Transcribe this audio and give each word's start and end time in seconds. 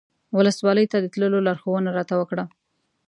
ولسوالۍ 0.37 0.85
ته 0.91 0.97
د 0.99 1.05
تللو 1.13 1.39
لارښوونه 1.47 1.89
راته 1.97 2.13
وکړه. 2.17 2.43